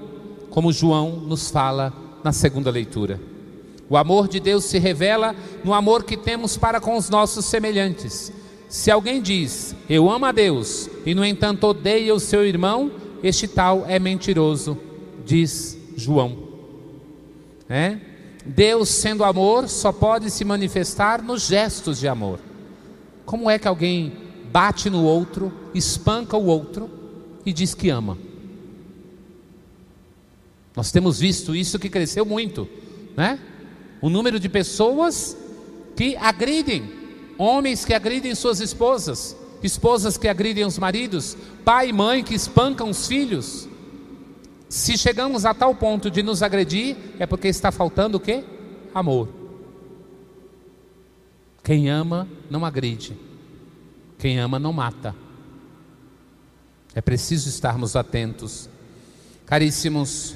como 0.50 0.72
João 0.72 1.12
nos 1.20 1.52
fala 1.52 1.94
na 2.24 2.32
segunda 2.32 2.72
leitura. 2.72 3.20
O 3.90 3.98
amor 3.98 4.28
de 4.28 4.40
Deus 4.40 4.64
se 4.64 4.80
revela 4.80 5.36
no 5.64 5.74
amor 5.74 6.04
que 6.04 6.18
temos 6.18 6.58
para 6.58 6.80
com 6.80 6.98
os 6.98 7.10
nossos 7.10 7.46
semelhantes. 7.46 8.32
Se 8.68 8.90
alguém 8.90 9.22
diz, 9.22 9.76
eu 9.88 10.10
amo 10.10 10.26
a 10.26 10.32
Deus, 10.32 10.90
e 11.06 11.14
no 11.14 11.24
entanto 11.24 11.68
odeia 11.68 12.16
o 12.16 12.20
seu 12.20 12.44
irmão, 12.44 12.92
este 13.22 13.48
tal 13.48 13.86
é 13.88 14.00
mentiroso, 14.00 14.78
diz 15.24 15.75
João. 15.96 16.38
É? 17.70 17.98
Deus, 18.46 18.90
sendo 18.90 19.24
amor, 19.24 19.68
só 19.68 19.92
pode 19.92 20.30
se 20.30 20.46
manifestar 20.46 21.22
nos 21.22 21.48
gestos 21.48 22.00
de 22.00 22.08
amor. 22.08 22.40
Como 23.26 23.50
é 23.50 23.58
que 23.58 23.68
alguém 23.68 24.14
bate 24.52 24.90
no 24.90 25.04
outro, 25.04 25.52
espanca 25.74 26.38
o 26.38 26.46
outro 26.46 26.90
e 27.46 27.52
diz 27.52 27.74
que 27.74 27.90
ama? 27.90 28.18
Nós 30.76 30.92
temos 30.92 31.20
visto 31.20 31.56
isso 31.56 31.80
que 31.80 31.90
cresceu 31.90 32.26
muito, 32.26 32.68
né? 33.16 33.40
O 34.02 34.10
número 34.10 34.40
de 34.40 34.50
pessoas 34.50 35.36
que 35.96 36.16
agridem, 36.18 36.92
homens 37.38 37.86
que 37.86 37.94
agridem 37.94 38.36
suas 38.36 38.60
esposas, 38.60 39.36
esposas 39.64 40.18
que 40.18 40.28
agridem 40.28 40.66
os 40.66 40.78
maridos, 40.78 41.36
pai 41.64 41.90
e 41.90 41.94
mãe 41.94 42.24
que 42.24 42.36
espancam 42.36 42.90
os 42.90 43.08
filhos. 43.08 43.68
Se 44.68 44.98
chegamos 44.98 45.46
a 45.46 45.54
tal 45.54 45.76
ponto 45.76 46.10
de 46.10 46.24
nos 46.24 46.42
agredir, 46.42 46.98
é 47.20 47.26
porque 47.26 47.48
está 47.48 47.72
faltando 47.72 48.18
o 48.18 48.20
quê? 48.20 48.44
Amor. 48.94 49.30
Quem 51.64 51.90
ama 51.90 52.28
não 52.50 52.66
agride. 52.66 53.18
Quem 54.18 54.40
ama 54.40 54.60
não 54.60 54.74
mata. 54.74 55.16
É 56.94 57.02
preciso 57.02 57.50
estarmos 57.50 57.96
atentos. 57.96 58.70
Caríssimos, 59.46 60.36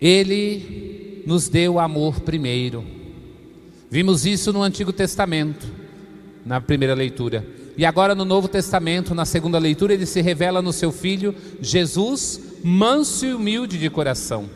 Ele 0.00 1.22
nos 1.26 1.48
deu 1.48 1.78
amor 1.78 2.20
primeiro. 2.20 2.84
Vimos 3.90 4.26
isso 4.26 4.52
no 4.52 4.62
Antigo 4.62 4.92
Testamento, 4.92 5.66
na 6.44 6.60
primeira 6.60 6.94
leitura. 6.94 7.44
E 7.78 7.86
agora 7.86 8.12
no 8.12 8.24
Novo 8.24 8.48
Testamento, 8.48 9.14
na 9.14 9.24
segunda 9.24 9.56
leitura, 9.56 9.94
ele 9.94 10.04
se 10.04 10.20
revela 10.20 10.60
no 10.60 10.72
seu 10.72 10.90
Filho, 10.90 11.32
Jesus, 11.60 12.40
manso 12.64 13.24
e 13.24 13.32
humilde 13.32 13.78
de 13.78 13.88
coração. 13.88 14.50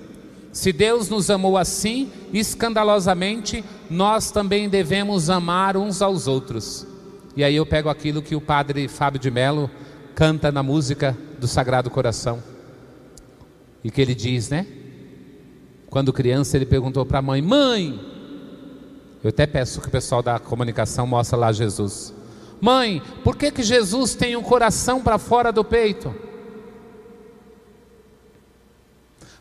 Se 0.53 0.73
Deus 0.73 1.09
nos 1.09 1.31
amou 1.31 1.57
assim, 1.57 2.11
escandalosamente, 2.33 3.65
nós 3.89 4.33
também 4.33 4.69
devemos 4.69 5.31
amar 5.31 5.77
uns 5.77 6.03
aos 6.03 6.27
outros. 6.27 6.85
E 7.37 7.45
aí 7.45 7.55
eu 7.55 7.65
pego 7.65 7.89
aquilo 7.89 8.21
que 8.21 8.35
o 8.35 8.41
padre 8.41 8.89
Fábio 8.89 9.21
de 9.21 9.31
Mello 9.31 9.71
canta 10.17 10.51
na 10.51 10.65
música 10.65 11.17
do 11.39 11.47
Sagrado 11.47 11.89
Coração. 11.91 12.43
E 13.85 13.91
que 13.91 14.01
ele 14.01 14.17
diz, 14.17 14.51
né? 14.51 14.67
Quando 15.89 16.13
criança 16.13 16.57
ele 16.57 16.67
perguntou 16.67 17.07
para 17.07 17.21
a 17.21 17.23
mãe: 17.23 17.41
"Mãe, 17.41 18.01
eu 19.23 19.29
até 19.29 19.47
peço 19.47 19.81
que 19.81 19.87
o 19.87 19.93
pessoal 19.93 20.25
da 20.25 20.41
comunicação 20.41 21.07
mostre 21.07 21.39
lá 21.39 21.53
Jesus. 21.53 22.13
Mãe, 22.63 23.03
por 23.25 23.37
que 23.37 23.51
que 23.51 23.63
Jesus 23.65 24.15
tem 24.15 24.37
um 24.37 24.43
coração 24.43 25.03
para 25.03 25.19
fora 25.19 25.51
do 25.51 25.65
peito?" 25.65 26.15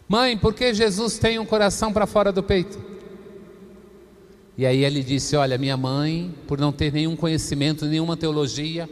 Mãe, 0.10 0.36
por 0.36 0.56
que 0.56 0.74
Jesus 0.74 1.20
tem 1.20 1.38
um 1.38 1.46
coração 1.46 1.94
para 1.94 2.08
fora 2.08 2.34
do 2.34 2.42
peito? 2.42 2.78
E 4.58 4.66
aí 4.66 4.84
ele 4.84 5.04
disse: 5.04 5.36
Olha, 5.36 5.58
minha 5.58 5.78
mãe, 5.78 6.34
por 6.48 6.60
não 6.60 6.72
ter 6.72 6.92
nenhum 6.92 7.16
conhecimento, 7.16 7.86
nenhuma 7.86 8.18
teologia, 8.18 8.90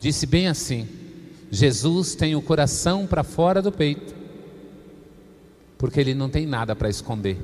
disse 0.00 0.26
bem 0.26 0.48
assim: 0.48 0.88
Jesus 1.50 2.14
tem 2.14 2.34
o 2.34 2.42
coração 2.42 3.06
para 3.06 3.22
fora 3.22 3.62
do 3.62 3.70
peito, 3.70 4.14
porque 5.76 6.00
ele 6.00 6.14
não 6.14 6.28
tem 6.28 6.46
nada 6.46 6.74
para 6.74 6.88
esconder. 6.88 7.36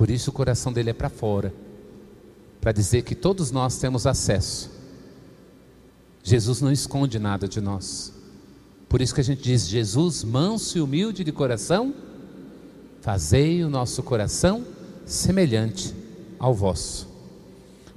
Por 0.00 0.08
isso 0.08 0.30
o 0.30 0.32
coração 0.32 0.72
dele 0.72 0.88
é 0.88 0.92
para 0.94 1.10
fora, 1.10 1.52
para 2.58 2.72
dizer 2.72 3.02
que 3.02 3.14
todos 3.14 3.50
nós 3.50 3.76
temos 3.76 4.06
acesso. 4.06 4.70
Jesus 6.24 6.62
não 6.62 6.72
esconde 6.72 7.18
nada 7.18 7.46
de 7.46 7.60
nós. 7.60 8.10
Por 8.88 9.02
isso 9.02 9.14
que 9.14 9.20
a 9.20 9.24
gente 9.24 9.42
diz: 9.42 9.68
Jesus, 9.68 10.24
manso 10.24 10.78
e 10.78 10.80
humilde 10.80 11.22
de 11.22 11.30
coração, 11.30 11.92
fazei 13.02 13.62
o 13.62 13.68
nosso 13.68 14.02
coração 14.02 14.64
semelhante 15.04 15.94
ao 16.38 16.54
vosso. 16.54 17.06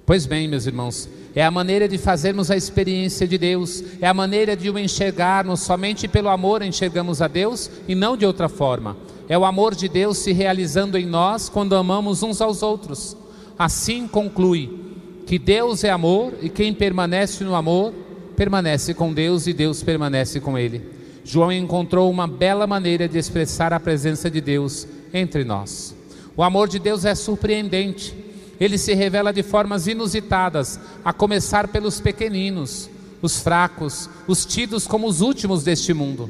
Pois 0.06 0.26
bem, 0.26 0.46
meus 0.46 0.66
irmãos, 0.66 1.08
é 1.34 1.46
a 1.46 1.50
maneira 1.50 1.88
de 1.88 1.98
fazermos 1.98 2.52
a 2.52 2.58
experiência 2.58 3.26
de 3.26 3.38
Deus, 3.38 3.82
é 4.02 4.08
a 4.10 4.14
maneira 4.14 4.58
de 4.58 4.70
o 4.70 4.78
enxergarmos, 4.78 5.62
somente 5.62 6.10
pelo 6.10 6.28
amor 6.28 6.64
enxergamos 6.64 7.22
a 7.22 7.30
Deus 7.30 7.72
e 7.88 7.96
não 7.96 8.18
de 8.18 8.26
outra 8.26 8.50
forma. 8.50 8.98
É 9.28 9.38
o 9.38 9.46
amor 9.46 9.74
de 9.74 9.88
Deus 9.88 10.18
se 10.18 10.32
realizando 10.32 10.98
em 10.98 11.06
nós 11.06 11.50
quando 11.50 11.76
amamos 11.76 12.24
uns 12.24 12.42
aos 12.42 12.62
outros. 12.62 13.16
Assim 13.58 14.08
conclui 14.08 14.80
que 15.26 15.40
Deus 15.40 15.84
é 15.84 15.90
amor 15.90 16.34
e 16.42 16.50
quem 16.50 16.74
permanece 16.74 17.44
no 17.44 17.56
amor 17.56 17.94
permanece 18.36 18.94
com 18.94 19.14
Deus 19.14 19.48
e 19.48 19.54
Deus 19.54 19.82
permanece 19.82 20.40
com 20.40 20.58
ele. 20.58 20.82
João 21.24 21.52
encontrou 21.52 22.12
uma 22.12 22.28
bela 22.28 22.68
maneira 22.68 23.08
de 23.08 23.18
expressar 23.18 23.72
a 23.72 23.80
presença 23.80 24.30
de 24.30 24.42
Deus 24.42 24.88
entre 25.14 25.44
nós. 25.44 25.96
O 26.36 26.44
amor 26.44 26.68
de 26.68 26.80
Deus 26.80 27.06
é 27.06 27.16
surpreendente. 27.16 28.14
Ele 28.60 28.78
se 28.78 28.94
revela 28.94 29.32
de 29.32 29.44
formas 29.44 29.88
inusitadas, 29.88 30.80
a 31.04 31.14
começar 31.14 31.68
pelos 31.68 32.00
pequeninos, 32.00 32.90
os 33.22 33.40
fracos, 33.40 34.10
os 34.28 34.46
tidos 34.46 34.86
como 34.86 35.08
os 35.08 35.22
últimos 35.22 35.64
deste 35.64 35.94
mundo. 35.94 36.30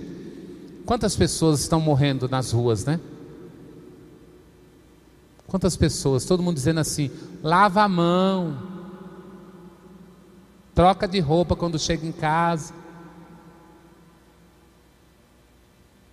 Quantas 0.85 1.15
pessoas 1.15 1.61
estão 1.61 1.79
morrendo 1.79 2.27
nas 2.27 2.51
ruas, 2.51 2.85
né? 2.85 2.99
Quantas 5.47 5.77
pessoas, 5.77 6.25
todo 6.25 6.43
mundo 6.43 6.55
dizendo 6.55 6.79
assim: 6.79 7.11
lava 7.41 7.83
a 7.83 7.87
mão, 7.87 8.57
troca 10.73 11.07
de 11.07 11.19
roupa 11.19 11.55
quando 11.55 11.79
chega 11.79 12.05
em 12.05 12.11
casa. 12.11 12.73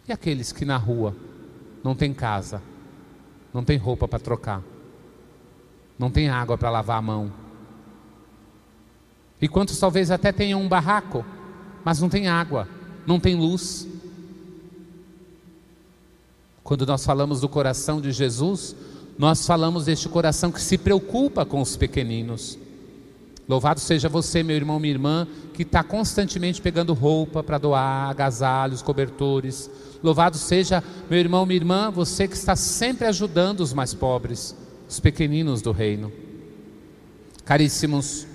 E 0.07 0.13
aqueles 0.13 0.53
que 0.53 0.65
na 0.65 0.77
rua 0.77 1.15
não 1.83 1.95
tem 1.95 2.13
casa, 2.13 2.63
não 3.53 3.65
tem 3.65 3.79
roupa 3.79 4.07
para 4.07 4.19
trocar, 4.19 4.63
não 5.99 6.11
tem 6.11 6.29
água 6.29 6.59
para 6.59 6.71
lavar 6.71 6.99
a 6.99 7.03
mão. 7.03 7.33
E 9.41 9.49
quantos 9.49 9.79
talvez 9.79 10.11
até 10.11 10.33
tenham 10.33 10.61
um 10.61 10.69
barraco, 10.69 11.25
mas 11.85 12.01
não 12.01 12.09
tem 12.09 12.29
água, 12.29 12.69
não 13.07 13.19
tem 13.19 13.35
luz. 13.35 13.89
Quando 16.71 16.87
nós 16.87 17.05
falamos 17.05 17.41
do 17.41 17.49
coração 17.49 18.01
de 18.01 18.13
Jesus, 18.13 18.77
nós 19.19 19.45
falamos 19.45 19.87
deste 19.87 20.09
coração 20.09 20.53
que 20.53 20.61
se 20.61 20.79
preocupa 20.79 21.45
com 21.45 21.61
os 21.61 21.77
pequeninos. 21.77 22.57
Louvado 23.49 23.81
seja 23.81 24.09
você, 24.09 24.41
meu 24.45 24.55
irmão, 24.55 24.79
minha 24.79 24.95
irmã, 24.95 25.27
que 25.53 25.63
está 25.63 25.83
constantemente 25.83 26.63
pegando 26.63 26.95
roupa 26.95 27.43
para 27.43 27.59
doar, 27.59 28.11
agasalhos, 28.11 28.83
cobertores. 28.83 29.69
Louvado 30.01 30.37
seja, 30.37 30.81
meu 31.11 31.19
irmão, 31.19 31.45
minha 31.45 31.57
irmã, 31.57 31.91
você 31.91 32.29
que 32.29 32.37
está 32.37 32.55
sempre 32.55 33.09
ajudando 33.09 33.59
os 33.59 33.73
mais 33.73 33.93
pobres, 33.93 34.55
os 34.89 35.01
pequeninos 35.01 35.61
do 35.61 35.73
reino. 35.73 36.13
Caríssimos, 37.45 38.29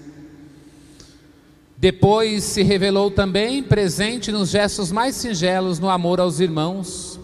depois 1.78 2.44
se 2.44 2.64
revelou 2.64 3.10
também 3.10 3.64
presente 3.64 4.30
nos 4.30 4.50
gestos 4.50 4.92
mais 4.92 5.16
singelos 5.16 5.80
no 5.80 5.90
amor 5.90 6.20
aos 6.20 6.42
irmãos, 6.42 7.15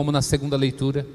como 0.00 0.10
na 0.10 0.22
segunda 0.22 0.56
leitura. 0.56 1.06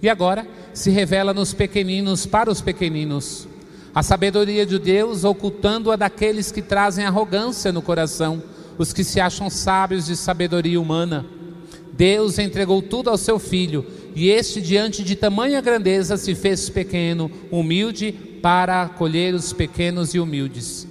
E 0.00 0.08
agora 0.08 0.48
se 0.72 0.88
revela 0.88 1.34
nos 1.34 1.52
pequeninos 1.52 2.24
para 2.24 2.50
os 2.50 2.62
pequeninos 2.62 3.46
a 3.94 4.02
sabedoria 4.02 4.64
de 4.64 4.78
Deus 4.78 5.24
ocultando-a 5.24 5.94
daqueles 5.94 6.50
que 6.50 6.62
trazem 6.62 7.04
arrogância 7.04 7.70
no 7.70 7.82
coração, 7.82 8.42
os 8.78 8.94
que 8.94 9.04
se 9.04 9.20
acham 9.20 9.50
sábios 9.50 10.06
de 10.06 10.16
sabedoria 10.16 10.80
humana. 10.80 11.26
Deus 11.92 12.38
entregou 12.38 12.80
tudo 12.80 13.10
ao 13.10 13.18
seu 13.18 13.38
filho, 13.38 13.84
e 14.14 14.30
este, 14.30 14.58
diante 14.62 15.04
de 15.04 15.14
tamanha 15.14 15.60
grandeza, 15.60 16.16
se 16.16 16.34
fez 16.34 16.70
pequeno, 16.70 17.30
humilde, 17.50 18.10
para 18.40 18.84
acolher 18.84 19.34
os 19.34 19.52
pequenos 19.52 20.14
e 20.14 20.18
humildes. 20.18 20.88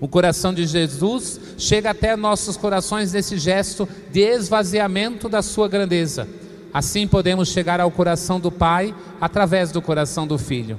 O 0.00 0.08
coração 0.08 0.52
de 0.52 0.66
Jesus 0.66 1.40
chega 1.56 1.90
até 1.90 2.16
nossos 2.16 2.56
corações 2.56 3.12
nesse 3.12 3.38
gesto 3.38 3.88
de 4.10 4.20
esvaziamento 4.20 5.28
da 5.28 5.42
sua 5.42 5.68
grandeza. 5.68 6.26
Assim 6.72 7.06
podemos 7.06 7.48
chegar 7.48 7.80
ao 7.80 7.90
coração 7.90 8.38
do 8.38 8.50
Pai 8.50 8.94
através 9.20 9.72
do 9.72 9.80
coração 9.80 10.26
do 10.26 10.38
Filho. 10.38 10.78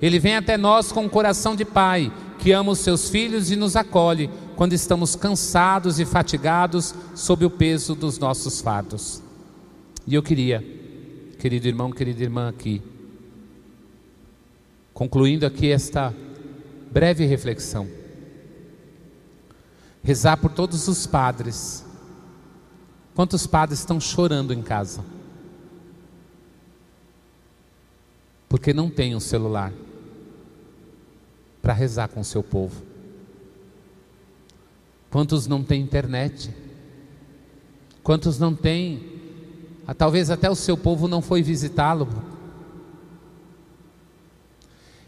Ele 0.00 0.18
vem 0.18 0.36
até 0.36 0.56
nós 0.56 0.90
com 0.90 1.02
um 1.04 1.08
coração 1.08 1.54
de 1.54 1.64
pai, 1.64 2.10
que 2.38 2.52
ama 2.52 2.72
os 2.72 2.78
seus 2.78 3.10
filhos 3.10 3.50
e 3.50 3.56
nos 3.56 3.76
acolhe 3.76 4.30
quando 4.56 4.72
estamos 4.72 5.14
cansados 5.14 6.00
e 6.00 6.06
fatigados 6.06 6.94
sob 7.14 7.44
o 7.44 7.50
peso 7.50 7.94
dos 7.94 8.18
nossos 8.18 8.60
fardos. 8.60 9.22
E 10.06 10.14
eu 10.14 10.22
queria, 10.22 10.64
querido 11.38 11.68
irmão, 11.68 11.90
querida 11.90 12.22
irmã, 12.22 12.48
aqui, 12.48 12.82
concluindo 14.94 15.44
aqui 15.44 15.70
esta 15.70 16.14
breve 16.90 17.26
reflexão, 17.26 17.86
rezar 20.02 20.38
por 20.38 20.50
todos 20.50 20.88
os 20.88 21.06
padres. 21.06 21.84
Quantos 23.14 23.46
padres 23.46 23.80
estão 23.80 24.00
chorando 24.00 24.54
em 24.54 24.62
casa? 24.62 25.04
Porque 28.50 28.74
não 28.74 28.90
tem 28.90 29.14
um 29.14 29.20
celular 29.20 29.72
para 31.62 31.72
rezar 31.72 32.08
com 32.08 32.18
o 32.18 32.24
seu 32.24 32.42
povo? 32.42 32.82
Quantos 35.08 35.46
não 35.46 35.62
têm 35.62 35.80
internet? 35.80 36.52
Quantos 38.02 38.40
não 38.40 38.52
têm? 38.52 39.04
Ah, 39.86 39.94
talvez 39.94 40.30
até 40.30 40.50
o 40.50 40.56
seu 40.56 40.76
povo 40.76 41.06
não 41.06 41.22
foi 41.22 41.42
visitá-lo. 41.42 42.08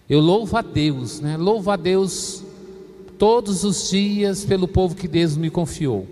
Eu 0.08 0.20
louvo 0.20 0.56
a 0.56 0.62
Deus, 0.62 1.18
né? 1.18 1.36
Louvo 1.36 1.72
a 1.72 1.76
Deus 1.76 2.44
todos 3.18 3.64
os 3.64 3.90
dias 3.90 4.44
pelo 4.44 4.68
povo 4.68 4.94
que 4.94 5.08
Deus 5.08 5.36
me 5.36 5.50
confiou. 5.50 6.06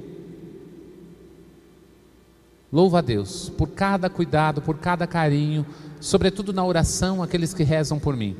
Louvo 2.73 2.97
a 2.97 3.01
Deus 3.01 3.49
por 3.51 3.69
cada 3.69 4.11
cuidado, 4.11 4.61
por 4.61 4.79
cada 4.79 5.07
carinho, 5.07 5.64
sobretudo 6.01 6.53
na 6.53 6.65
oração, 6.65 7.23
aqueles 7.23 7.53
que 7.55 7.63
rezam 7.63 7.99
por 7.99 8.17
mim. 8.17 8.37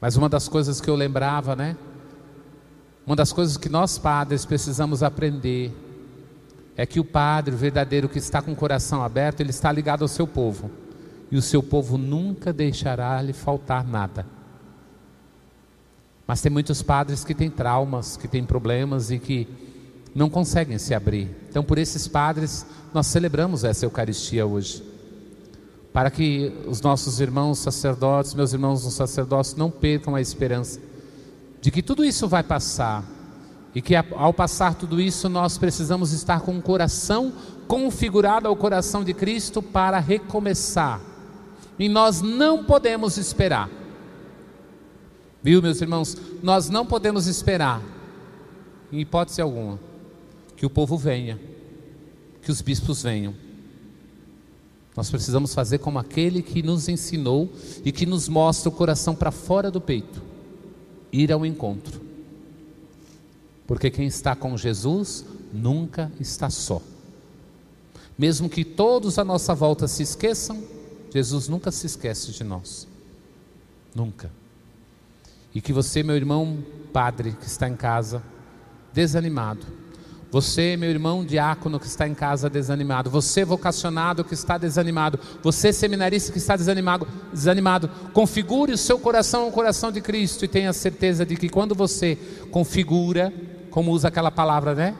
Mas 0.00 0.16
uma 0.16 0.28
das 0.28 0.48
coisas 0.48 0.80
que 0.80 0.88
eu 0.88 0.94
lembrava, 0.94 1.56
né? 1.56 1.76
Uma 3.04 3.16
das 3.16 3.32
coisas 3.32 3.56
que 3.56 3.68
nós 3.68 3.98
padres 3.98 4.44
precisamos 4.44 5.02
aprender 5.02 5.74
é 6.76 6.86
que 6.86 7.00
o 7.00 7.04
padre 7.04 7.56
verdadeiro 7.56 8.08
que 8.08 8.18
está 8.18 8.40
com 8.40 8.52
o 8.52 8.56
coração 8.56 9.02
aberto, 9.02 9.40
ele 9.40 9.50
está 9.50 9.72
ligado 9.72 10.02
ao 10.02 10.08
seu 10.08 10.26
povo. 10.26 10.70
E 11.30 11.36
o 11.36 11.42
seu 11.42 11.62
povo 11.62 11.98
nunca 11.98 12.52
deixará 12.52 13.20
lhe 13.20 13.32
faltar 13.32 13.86
nada. 13.86 14.24
Mas 16.26 16.40
tem 16.40 16.52
muitos 16.52 16.82
padres 16.82 17.24
que 17.24 17.34
têm 17.34 17.50
traumas, 17.50 18.16
que 18.16 18.28
têm 18.28 18.44
problemas 18.44 19.10
e 19.10 19.18
que 19.18 19.48
não 20.14 20.28
conseguem 20.28 20.78
se 20.78 20.94
abrir. 20.94 21.28
Então, 21.48 21.62
por 21.62 21.78
esses 21.78 22.08
padres, 22.08 22.66
nós 22.92 23.06
celebramos 23.06 23.64
essa 23.64 23.84
Eucaristia 23.84 24.46
hoje 24.46 24.82
para 25.92 26.10
que 26.10 26.52
os 26.66 26.80
nossos 26.80 27.18
irmãos 27.18 27.58
sacerdotes, 27.58 28.34
meus 28.34 28.52
irmãos 28.52 28.84
no 28.84 28.90
sacerdócio, 28.90 29.58
não 29.58 29.70
percam 29.70 30.14
a 30.14 30.20
esperança 30.20 30.80
de 31.60 31.70
que 31.70 31.82
tudo 31.82 32.04
isso 32.04 32.28
vai 32.28 32.42
passar 32.42 33.04
e 33.74 33.82
que 33.82 33.94
ao 33.96 34.32
passar 34.32 34.74
tudo 34.74 35.00
isso 35.00 35.28
nós 35.28 35.58
precisamos 35.58 36.12
estar 36.12 36.40
com 36.40 36.56
o 36.56 36.62
coração 36.62 37.32
configurado 37.66 38.48
ao 38.48 38.56
coração 38.56 39.04
de 39.04 39.12
Cristo 39.12 39.60
para 39.60 39.98
recomeçar. 39.98 41.00
E 41.78 41.88
nós 41.88 42.22
não 42.22 42.64
podemos 42.64 43.16
esperar. 43.18 43.68
Viu, 45.42 45.62
meus 45.62 45.80
irmãos? 45.80 46.16
Nós 46.42 46.68
não 46.68 46.84
podemos 46.84 47.26
esperar, 47.26 47.80
em 48.92 49.00
hipótese 49.00 49.40
alguma, 49.40 49.78
que 50.58 50.66
o 50.66 50.70
povo 50.70 50.98
venha, 50.98 51.38
que 52.42 52.50
os 52.50 52.60
bispos 52.60 53.04
venham. 53.04 53.32
Nós 54.96 55.08
precisamos 55.08 55.54
fazer 55.54 55.78
como 55.78 56.00
aquele 56.00 56.42
que 56.42 56.64
nos 56.64 56.88
ensinou 56.88 57.48
e 57.84 57.92
que 57.92 58.04
nos 58.04 58.28
mostra 58.28 58.68
o 58.68 58.72
coração 58.72 59.14
para 59.14 59.30
fora 59.30 59.70
do 59.70 59.80
peito 59.80 60.20
ir 61.12 61.30
ao 61.30 61.46
encontro. 61.46 62.00
Porque 63.68 63.88
quem 63.88 64.08
está 64.08 64.34
com 64.34 64.56
Jesus 64.56 65.24
nunca 65.52 66.10
está 66.18 66.50
só. 66.50 66.82
Mesmo 68.18 68.48
que 68.48 68.64
todos 68.64 69.16
à 69.16 69.24
nossa 69.24 69.54
volta 69.54 69.86
se 69.86 70.02
esqueçam, 70.02 70.60
Jesus 71.14 71.46
nunca 71.46 71.70
se 71.70 71.86
esquece 71.86 72.32
de 72.32 72.42
nós. 72.42 72.88
Nunca. 73.94 74.28
E 75.54 75.60
que 75.60 75.72
você, 75.72 76.02
meu 76.02 76.16
irmão 76.16 76.58
padre 76.92 77.30
que 77.30 77.46
está 77.46 77.68
em 77.68 77.76
casa, 77.76 78.20
desanimado, 78.92 79.64
você, 80.30 80.76
meu 80.76 80.90
irmão 80.90 81.24
diácono 81.24 81.80
que 81.80 81.86
está 81.86 82.06
em 82.06 82.14
casa 82.14 82.50
desanimado, 82.50 83.08
você 83.08 83.44
vocacionado 83.44 84.22
que 84.22 84.34
está 84.34 84.58
desanimado, 84.58 85.18
você 85.42 85.72
seminarista 85.72 86.30
que 86.30 86.38
está 86.38 86.54
desanimado, 86.54 87.08
desanimado, 87.32 87.88
configure 88.12 88.72
o 88.72 88.78
seu 88.78 88.98
coração 88.98 89.44
ao 89.44 89.52
coração 89.52 89.90
de 89.90 90.02
Cristo 90.02 90.44
e 90.44 90.48
tenha 90.48 90.72
certeza 90.74 91.24
de 91.24 91.34
que 91.34 91.48
quando 91.48 91.74
você 91.74 92.18
configura, 92.50 93.32
como 93.70 93.90
usa 93.90 94.08
aquela 94.08 94.30
palavra, 94.30 94.74
né? 94.74 94.94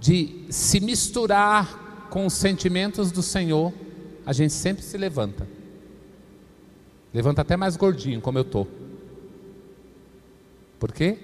De 0.00 0.46
se 0.48 0.80
misturar 0.80 2.08
com 2.08 2.24
os 2.24 2.32
sentimentos 2.32 3.12
do 3.12 3.22
Senhor, 3.22 3.74
a 4.24 4.32
gente 4.32 4.54
sempre 4.54 4.82
se 4.82 4.96
levanta. 4.96 5.46
Levanta 7.12 7.42
até 7.42 7.58
mais 7.58 7.76
gordinho, 7.76 8.22
como 8.22 8.38
eu 8.38 8.42
estou. 8.42 8.66
Por 10.80 10.92
quê? 10.92 11.18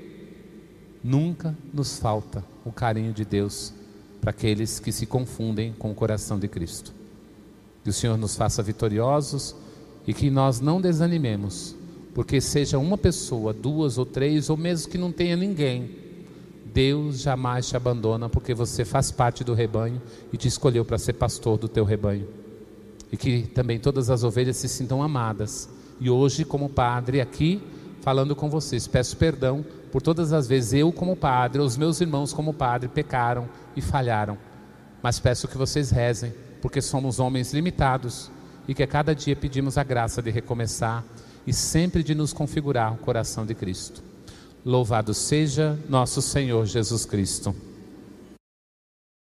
Nunca 1.03 1.57
nos 1.73 1.99
falta 1.99 2.45
o 2.69 2.73
carinho 2.73 3.13
de 3.13 3.25
Deus 3.25 3.73
para 4.21 4.31
aqueles 4.31 4.79
que 4.79 4.93
se 4.93 5.07
confundem 5.07 5.73
com 5.79 5.91
o 5.91 5.95
coração 5.95 6.39
de 6.39 6.49
Cristo. 6.49 6.93
Que 7.83 7.91
o 7.91 7.93
Senhor 7.93 8.17
nos 8.17 8.37
faça 8.37 8.63
vitoriosos 8.63 9.55
e 10.07 10.13
que 10.13 10.31
nós 10.31 10.61
não 10.61 10.81
desanimemos, 10.81 11.75
porque 12.15 12.41
seja 12.41 12.79
uma 12.79 12.99
pessoa, 12.99 13.53
duas 13.53 13.99
ou 13.99 14.07
três, 14.07 14.51
ou 14.51 14.57
mesmo 14.57 14.91
que 14.91 14.99
não 14.99 15.13
tenha 15.13 15.37
ninguém, 15.37 15.91
Deus 16.73 17.21
jamais 17.21 17.69
te 17.69 17.77
abandona, 17.77 18.29
porque 18.29 18.55
você 18.55 18.85
faz 18.85 19.11
parte 19.11 19.43
do 19.43 19.55
rebanho 19.55 20.01
e 20.33 20.37
te 20.37 20.49
escolheu 20.49 20.85
para 20.85 20.99
ser 20.99 21.15
pastor 21.15 21.59
do 21.59 21.69
teu 21.69 21.85
rebanho. 21.85 22.29
E 23.11 23.17
que 23.17 23.43
também 23.43 23.79
todas 23.79 24.11
as 24.11 24.23
ovelhas 24.23 24.57
se 24.57 24.69
sintam 24.69 25.03
amadas. 25.03 25.69
E 25.99 26.11
hoje, 26.11 26.45
como 26.45 26.69
padre 26.69 27.21
aqui, 27.21 27.61
falando 28.01 28.37
com 28.37 28.49
vocês. 28.49 28.87
Peço 28.87 29.17
perdão 29.17 29.65
por 29.91 30.03
todas 30.03 30.33
as 30.33 30.47
vezes 30.47 30.75
eu, 30.75 30.93
como 30.93 31.17
padre, 31.17 31.61
os 31.61 31.77
meus 31.77 32.01
irmãos, 32.01 32.33
como 32.33 32.53
padre, 32.53 32.89
pecaram 32.89 33.49
e 33.75 33.81
falharam. 33.81 34.37
Mas 35.03 35.19
peço 35.19 35.49
que 35.49 35.57
vocês 35.57 35.91
rezem, 35.91 36.35
porque 36.61 36.81
somos 36.81 37.19
homens 37.19 37.53
limitados 37.53 38.31
e 38.67 38.75
que 38.75 38.83
a 38.83 38.87
cada 38.87 39.15
dia 39.15 39.35
pedimos 39.35 39.79
a 39.79 39.85
graça 39.85 40.21
de 40.21 40.31
recomeçar 40.31 41.05
e 41.47 41.53
sempre 41.53 42.03
de 42.03 42.15
nos 42.15 42.33
configurar 42.33 42.93
o 42.93 42.99
coração 42.99 43.47
de 43.47 43.55
Cristo. 43.55 44.03
Louvado 44.65 45.15
seja 45.15 45.79
nosso 45.89 46.21
Senhor 46.21 46.67
Jesus 46.67 47.07
Cristo. 47.07 47.55